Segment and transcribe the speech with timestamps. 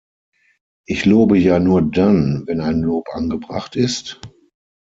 [0.87, 4.19] Ich lobe ja nur dann, wenn ein Lob angebracht ist?